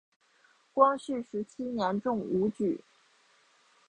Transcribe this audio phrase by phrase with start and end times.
[0.73, 2.81] 光绪十七年中武举。